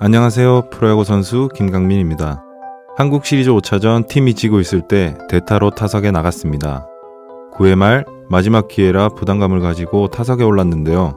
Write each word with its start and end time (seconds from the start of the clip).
안녕하세요. 0.00 0.68
프로야구 0.70 1.02
선수 1.04 1.48
김강민입니다. 1.54 2.44
한국 2.96 3.24
시리즈 3.24 3.50
5차전 3.50 4.06
팀이 4.06 4.34
지고 4.34 4.60
있을 4.60 4.86
때 4.86 5.16
대타로 5.30 5.70
타석에 5.70 6.10
나갔습니다. 6.10 6.86
9회 7.54 7.74
말 7.74 8.04
마지막 8.28 8.68
기회라 8.68 9.08
부담감을 9.08 9.60
가지고 9.60 10.08
타석에 10.08 10.44
올랐는데요. 10.44 11.14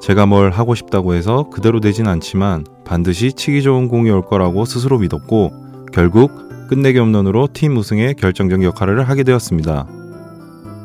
제가 0.00 0.26
뭘 0.26 0.50
하고 0.50 0.74
싶다고 0.74 1.14
해서 1.14 1.50
그대로 1.50 1.80
되진 1.80 2.08
않지만 2.08 2.64
반드시 2.84 3.32
치기 3.32 3.62
좋은 3.62 3.88
공이 3.88 4.10
올 4.10 4.22
거라고 4.22 4.64
스스로 4.64 4.98
믿었고 4.98 5.52
결국 5.92 6.32
끝내기 6.68 6.98
홈런으로 6.98 7.48
팀 7.52 7.76
우승에 7.76 8.14
결정적 8.14 8.62
역할을 8.62 9.08
하게 9.08 9.24
되었습니다. 9.24 9.86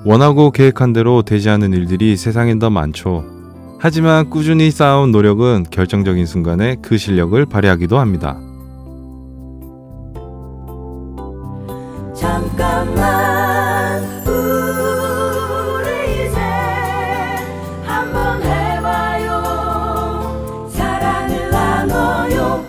원하고 0.03 0.51
계획한 0.51 0.93
대로 0.93 1.21
되지 1.21 1.49
않는 1.49 1.73
일들이 1.73 2.17
세상엔 2.17 2.59
더 2.59 2.69
많죠. 2.69 3.23
하지만 3.79 4.29
꾸준히 4.29 4.71
쌓아온 4.71 5.11
노력은 5.11 5.65
결정적인 5.69 6.25
순간에 6.25 6.75
그 6.81 6.97
실력을 6.97 7.43
발휘하기도 7.45 7.99
합니다. 7.99 8.39
잠깐만 12.15 14.03
우리 14.27 16.27
이제 16.27 16.39
한번 17.83 18.43
해봐요 18.43 19.41
사랑을 20.69 21.49
나눠요 21.49 22.63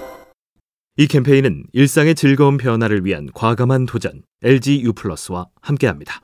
이 0.97 1.07
캠페인은 1.07 1.65
일상의 1.75 2.15
즐거운 2.15 2.57
변화를 2.57 3.05
위한 3.05 3.29
과감한 3.35 3.85
도전 3.85 4.23
LG 4.43 4.83
U 4.85 4.95
플러스와 4.95 5.49
함께합니다. 5.61 6.23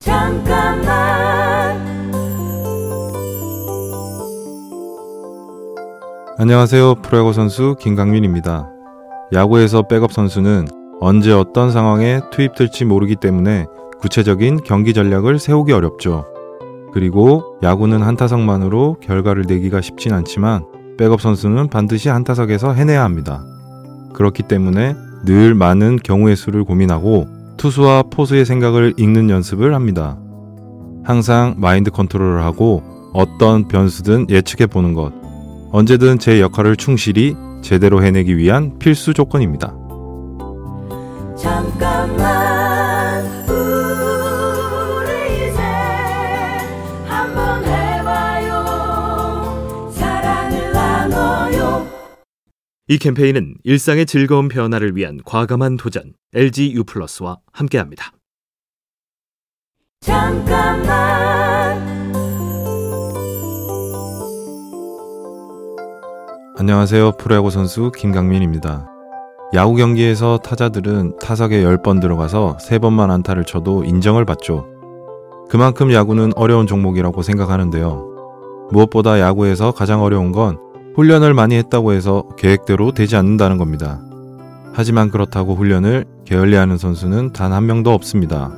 잠깐만 0.00 1.78
안녕하세요. 6.38 6.94
프로야구 7.02 7.34
선수 7.34 7.76
김강민입니다. 7.78 8.70
야구에서 9.34 9.82
백업 9.82 10.12
선수는 10.12 10.68
언제 11.00 11.32
어떤 11.32 11.70
상황에 11.70 12.22
투입될지 12.32 12.86
모르기 12.86 13.16
때문에 13.16 13.66
구체적인 14.00 14.60
경기 14.64 14.94
전략을 14.94 15.38
세우기 15.38 15.72
어렵죠. 15.72 16.24
그리고 16.94 17.58
야구는 17.62 18.00
한 18.02 18.16
타석만으로 18.16 18.96
결과를 19.02 19.44
내기가 19.46 19.82
쉽진 19.82 20.14
않지만 20.14 20.64
백업 20.96 21.20
선수는 21.20 21.68
반드시 21.68 22.08
한 22.08 22.24
타석에서 22.24 22.72
해내야 22.72 23.04
합니다. 23.04 23.44
그렇기 24.14 24.44
때문에 24.44 24.96
늘 25.26 25.54
많은 25.54 25.98
경우의 26.02 26.36
수를 26.36 26.64
고민하고 26.64 27.39
투수와 27.60 28.04
포수의 28.04 28.46
생각을 28.46 28.94
읽는 28.96 29.28
연습을 29.28 29.74
합니다. 29.74 30.18
항상 31.04 31.56
마인드 31.58 31.90
컨트롤을 31.90 32.42
하고 32.42 32.82
어떤 33.12 33.68
변수든 33.68 34.30
예측해 34.30 34.66
보는 34.66 34.94
것. 34.94 35.12
언제든 35.70 36.18
제 36.18 36.40
역할을 36.40 36.76
충실히 36.76 37.36
제대로 37.60 38.02
해내기 38.02 38.38
위한 38.38 38.78
필수 38.78 39.12
조건입니다. 39.12 39.74
잠깐만 41.36 42.49
이 52.90 52.98
캠페인은 52.98 53.54
일상의 53.62 54.04
즐거운 54.04 54.48
변화를 54.48 54.96
위한 54.96 55.20
과감한 55.24 55.76
도전 55.76 56.12
LG 56.34 56.72
U 56.74 56.82
플러스와 56.82 57.38
함께합니다. 57.52 58.10
잠깐만 60.00 61.78
안녕하세요. 66.58 67.12
프로야구 67.12 67.50
선수 67.50 67.92
김강민입니다. 67.96 68.88
야구 69.54 69.76
경기에서 69.76 70.38
타자들은 70.38 71.18
타석에 71.18 71.62
10번 71.62 72.00
들어가서 72.00 72.56
3번만 72.60 73.10
안타를 73.10 73.44
쳐도 73.44 73.84
인정을 73.84 74.24
받죠. 74.24 74.66
그만큼 75.48 75.92
야구는 75.92 76.32
어려운 76.34 76.66
종목이라고 76.66 77.22
생각하는데요. 77.22 78.68
무엇보다 78.72 79.20
야구에서 79.20 79.70
가장 79.70 80.02
어려운 80.02 80.32
건 80.32 80.58
훈련을 81.00 81.32
많이 81.32 81.54
했다고 81.56 81.92
해서 81.94 82.24
계획대로 82.36 82.92
되지 82.92 83.16
않는다는 83.16 83.56
겁니다. 83.56 84.02
하지만 84.74 85.10
그렇다고 85.10 85.54
훈련을 85.54 86.04
게을리하는 86.26 86.76
선수는 86.76 87.32
단 87.32 87.54
한 87.54 87.64
명도 87.64 87.90
없습니다. 87.94 88.52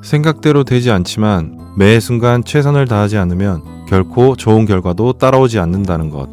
생각대로 0.00 0.62
되지 0.62 0.92
않지만 0.92 1.58
매 1.76 1.98
순간 1.98 2.44
최선을 2.44 2.86
다하지 2.86 3.18
않으면 3.18 3.62
결코 3.88 4.36
좋은 4.36 4.64
결과도 4.64 5.14
따라오지 5.14 5.58
않는다는 5.58 6.08
것. 6.10 6.28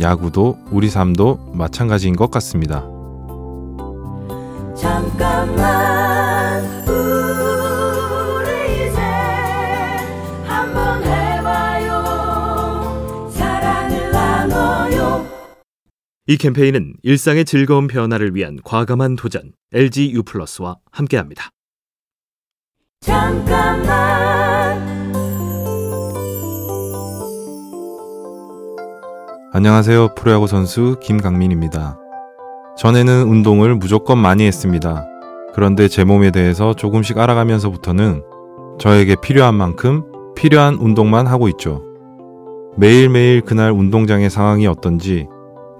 야구도 0.00 0.56
우리 0.70 0.88
삶도 0.88 1.50
마찬가지인 1.54 2.14
것 2.14 2.30
같습니다. 2.30 2.84
이 16.30 16.36
캠페인은 16.36 16.92
일상의 17.02 17.46
즐거운 17.46 17.86
변화를 17.86 18.34
위한 18.34 18.58
과감한 18.62 19.16
도전 19.16 19.52
LG 19.72 20.12
U 20.12 20.22
플러스와 20.24 20.76
함께합니다. 20.92 21.48
잠깐만 23.00 23.88
안녕하세요. 29.54 30.16
프로야구 30.16 30.46
선수 30.46 30.96
김강민입니다. 31.00 31.98
전에는 32.76 33.22
운동을 33.22 33.76
무조건 33.76 34.18
많이 34.18 34.44
했습니다. 34.44 35.06
그런데 35.54 35.88
제 35.88 36.04
몸에 36.04 36.30
대해서 36.30 36.74
조금씩 36.74 37.16
알아가면서부터는 37.16 38.22
저에게 38.78 39.16
필요한 39.22 39.54
만큼 39.54 40.04
필요한 40.36 40.74
운동만 40.74 41.26
하고 41.26 41.48
있죠. 41.48 41.82
매일매일 42.76 43.40
그날 43.40 43.72
운동장의 43.72 44.28
상황이 44.28 44.66
어떤지, 44.66 45.26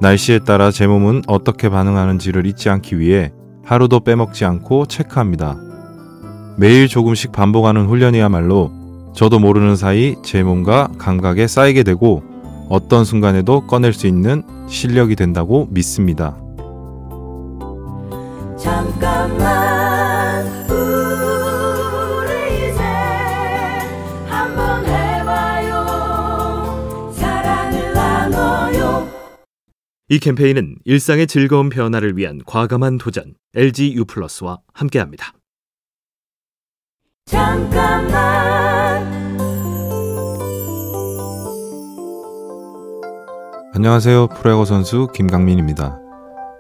날씨에 0.00 0.40
따라 0.40 0.70
제 0.70 0.86
몸은 0.86 1.22
어떻게 1.26 1.68
반응하는지를 1.68 2.46
잊지 2.46 2.68
않기 2.68 2.98
위해 2.98 3.32
하루도 3.64 4.00
빼먹지 4.00 4.44
않고 4.44 4.86
체크합니다. 4.86 5.56
매일 6.56 6.88
조금씩 6.88 7.32
반복하는 7.32 7.86
훈련이야말로 7.86 8.72
저도 9.14 9.38
모르는 9.38 9.76
사이 9.76 10.16
제 10.22 10.42
몸과 10.42 10.88
감각에 10.98 11.46
쌓이게 11.46 11.82
되고 11.82 12.22
어떤 12.68 13.04
순간에도 13.04 13.66
꺼낼 13.66 13.92
수 13.92 14.06
있는 14.06 14.42
실력이 14.68 15.16
된다고 15.16 15.66
믿습니다. 15.70 16.36
잠깐 18.56 19.37
이 30.10 30.18
캠페인은 30.18 30.76
일상의 30.86 31.26
즐거운 31.26 31.68
변화를 31.68 32.16
위한 32.16 32.40
과감한 32.46 32.96
도전 32.96 33.34
LG 33.54 33.92
U 33.94 34.06
플러스와 34.06 34.58
함께합니다. 34.72 35.34
잠깐만 37.26 38.18
안녕하세요. 43.74 44.28
프로야구 44.28 44.64
선수 44.64 45.08
김강민입니다. 45.14 46.00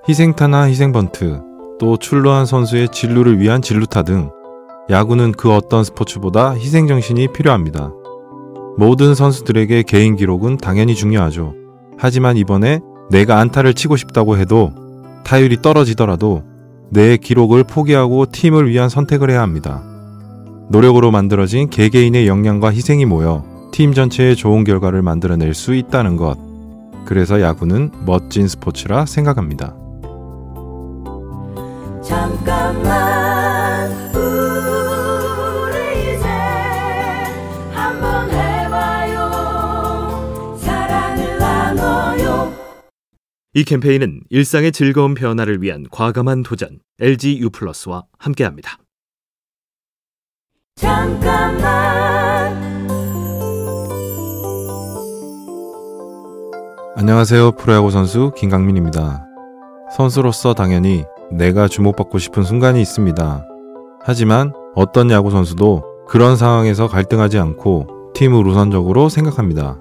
희생타나 0.06 0.64
희생번트, 0.64 1.40
또 1.80 1.96
출루한 1.96 2.44
선수의 2.44 2.90
진루를 2.90 3.40
위한 3.40 3.62
진루타 3.62 4.02
등 4.02 4.30
야구는 4.90 5.32
그 5.32 5.50
어떤 5.54 5.84
스포츠보다 5.84 6.50
희생정신이 6.50 7.32
필요합니다. 7.32 7.94
모든 8.76 9.14
선수들에게 9.14 9.84
개인 9.84 10.16
기록은 10.16 10.58
당연히 10.58 10.94
중요하죠. 10.94 11.54
하지만 11.96 12.36
이번에 12.36 12.80
내가 13.10 13.38
안타를 13.38 13.74
치고 13.74 13.96
싶다고 13.96 14.36
해도 14.38 14.72
타율이 15.24 15.62
떨어지더라도 15.62 16.42
내 16.90 17.16
기록을 17.16 17.64
포기하고 17.64 18.26
팀을 18.26 18.68
위한 18.68 18.88
선택을 18.88 19.30
해야 19.30 19.42
합니다. 19.42 19.82
노력으로 20.70 21.10
만들어진 21.10 21.70
개개인의 21.70 22.26
역량과 22.26 22.72
희생이 22.72 23.04
모여 23.04 23.44
팀 23.72 23.94
전체의 23.94 24.36
좋은 24.36 24.64
결과를 24.64 25.02
만들어낼 25.02 25.54
수 25.54 25.74
있다는 25.74 26.16
것. 26.16 26.36
그래서 27.04 27.40
야구는 27.40 27.90
멋진 28.04 28.48
스포츠라 28.48 29.06
생각합니다. 29.06 29.74
잠깐만 32.02 33.17
이 43.54 43.64
캠페인은 43.64 44.20
일상의 44.28 44.72
즐거운 44.72 45.14
변화를 45.14 45.62
위한 45.62 45.86
과감한 45.90 46.42
도전 46.42 46.80
LG 47.00 47.38
U 47.40 47.48
플러스와 47.48 48.04
함께합니다. 48.18 48.76
잠깐만. 50.76 51.58
안녕하세요. 56.94 57.52
프로야구 57.52 57.90
선수 57.90 58.32
김강민입니다. 58.36 59.24
선수로서 59.96 60.52
당연히 60.52 61.04
내가 61.32 61.68
주목받고 61.68 62.18
싶은 62.18 62.42
순간이 62.42 62.82
있습니다. 62.82 63.46
하지만 64.02 64.52
어떤 64.74 65.10
야구 65.10 65.30
선수도 65.30 65.84
그런 66.06 66.36
상황에서 66.36 66.86
갈등하지 66.86 67.38
않고 67.38 68.12
팀을 68.14 68.46
우선적으로 68.46 69.08
생각합니다. 69.08 69.78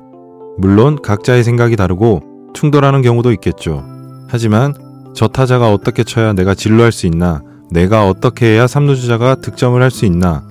물론 0.58 1.02
각자의 1.02 1.44
생각이 1.44 1.76
다르고 1.76 2.22
충돌하는 2.54 3.02
경우도 3.02 3.32
있겠죠. 3.34 3.84
하지만 4.28 4.74
저 5.14 5.28
타자가 5.28 5.72
어떻게 5.72 6.04
쳐야 6.04 6.34
내가 6.34 6.54
진루할 6.54 6.92
수 6.92 7.06
있나, 7.08 7.42
내가 7.72 8.08
어떻게 8.08 8.48
해야 8.54 8.66
3루주자가 8.66 9.42
득점을 9.42 9.82
할 9.82 9.92
수 9.92 10.06
있나, 10.06 10.44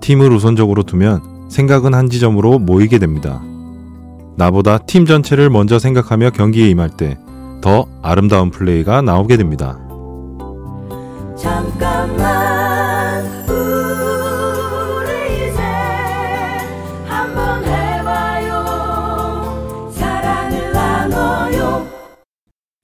팀을 0.00 0.32
우선적으로 0.32 0.82
두면 0.82 1.48
생각은 1.50 1.94
한 1.94 2.08
지점으로 2.08 2.58
모이게 2.58 2.98
됩니다. 2.98 3.42
나보다 4.36 4.78
팀 4.78 5.06
전체를 5.06 5.50
먼저 5.50 5.78
생각하며 5.78 6.30
경기에 6.30 6.68
임할 6.68 6.90
때 6.90 7.18
더 7.62 7.86
아름다운 8.02 8.50
플레이가 8.50 9.00
나오게 9.00 9.38
됩니다. 9.38 9.78
잠깐만 11.36 12.61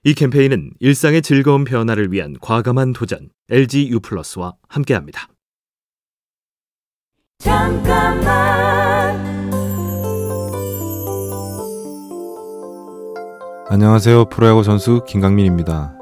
이 0.09 0.15
캠페인은 0.15 0.71
일상의 0.81 1.21
즐거운 1.21 1.65
변화를 1.65 2.11
위한 2.11 2.35
과감한 2.41 2.95
도전 2.95 3.29
LG 3.51 3.91
U+와 3.91 4.55
함께합니다. 4.67 5.29
잠깐만 7.41 8.25
안녕하세요. 13.69 14.31
프로야구 14.31 14.63
선수 14.63 15.05
김강민입니다. 15.07 15.95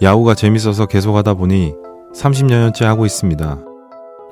야구가 0.00 0.34
재밌어서 0.34 0.86
계속 0.86 1.14
하다 1.16 1.34
보니 1.34 1.74
30년째 2.14 2.84
하고 2.84 3.04
있습니다. 3.04 3.62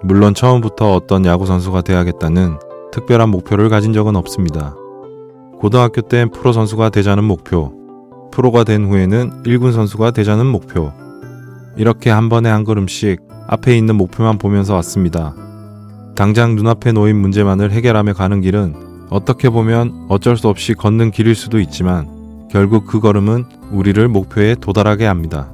물론 0.02 0.32
처음부터 0.32 0.94
어떤 0.94 1.26
야구 1.26 1.44
선수가 1.44 1.82
돼야겠다는 1.82 2.58
특별한 2.90 3.28
목표를 3.28 3.68
가진 3.68 3.92
적은 3.92 4.16
없습니다. 4.16 4.74
고등학교 5.60 6.00
땐 6.00 6.30
프로 6.30 6.54
선수가 6.54 6.88
되자는 6.88 7.22
목표, 7.24 7.83
프로가 8.34 8.64
된 8.64 8.86
후에는 8.86 9.44
1군 9.44 9.72
선수가 9.72 10.10
되자는 10.10 10.46
목표. 10.46 10.92
이렇게 11.76 12.10
한 12.10 12.28
번에 12.28 12.48
한 12.48 12.64
걸음씩 12.64 13.20
앞에 13.46 13.76
있는 13.78 13.94
목표만 13.94 14.38
보면서 14.38 14.74
왔습니다. 14.74 15.34
당장 16.16 16.56
눈앞에 16.56 16.90
놓인 16.92 17.16
문제만을 17.16 17.70
해결하며 17.70 18.12
가는 18.14 18.40
길은 18.40 18.74
어떻게 19.10 19.50
보면 19.50 20.06
어쩔 20.08 20.36
수 20.36 20.48
없이 20.48 20.74
걷는 20.74 21.12
길일 21.12 21.36
수도 21.36 21.60
있지만 21.60 22.48
결국 22.50 22.86
그 22.86 22.98
걸음은 22.98 23.44
우리를 23.70 24.06
목표에 24.08 24.56
도달하게 24.56 25.06
합니다. 25.06 25.53